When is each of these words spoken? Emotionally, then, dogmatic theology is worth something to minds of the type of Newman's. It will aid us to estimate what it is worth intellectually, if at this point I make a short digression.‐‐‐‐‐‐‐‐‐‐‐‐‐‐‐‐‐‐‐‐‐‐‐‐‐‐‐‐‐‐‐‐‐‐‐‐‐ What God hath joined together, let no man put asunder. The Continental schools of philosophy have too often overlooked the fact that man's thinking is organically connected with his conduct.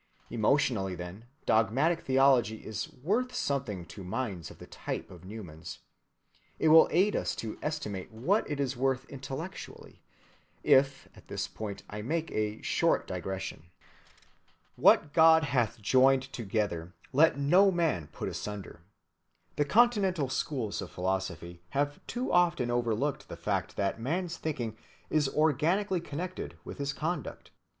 Emotionally, 0.31 0.95
then, 0.95 1.25
dogmatic 1.45 2.01
theology 2.01 2.65
is 2.65 2.91
worth 3.03 3.35
something 3.35 3.85
to 3.85 4.03
minds 4.03 4.49
of 4.49 4.57
the 4.57 4.65
type 4.65 5.11
of 5.11 5.23
Newman's. 5.23 5.77
It 6.57 6.69
will 6.69 6.87
aid 6.89 7.15
us 7.15 7.35
to 7.35 7.59
estimate 7.61 8.11
what 8.11 8.49
it 8.49 8.59
is 8.59 8.75
worth 8.75 9.05
intellectually, 9.11 10.01
if 10.63 11.07
at 11.15 11.27
this 11.27 11.47
point 11.47 11.83
I 11.87 12.01
make 12.01 12.31
a 12.31 12.63
short 12.63 13.05
digression.‐‐‐‐‐‐‐‐‐‐‐‐‐‐‐‐‐‐‐‐‐‐‐‐‐‐‐‐‐‐‐‐‐‐‐‐‐ 13.05 13.61
What 14.77 15.13
God 15.13 15.43
hath 15.43 15.79
joined 15.79 16.33
together, 16.33 16.95
let 17.13 17.37
no 17.37 17.69
man 17.69 18.07
put 18.11 18.27
asunder. 18.27 18.79
The 19.55 19.65
Continental 19.65 20.29
schools 20.29 20.81
of 20.81 20.89
philosophy 20.89 21.61
have 21.77 21.99
too 22.07 22.31
often 22.31 22.71
overlooked 22.71 23.29
the 23.29 23.37
fact 23.37 23.75
that 23.75 23.99
man's 24.01 24.37
thinking 24.37 24.75
is 25.11 25.29
organically 25.29 26.01
connected 26.01 26.57
with 26.63 26.79
his 26.79 26.91
conduct. 26.91 27.51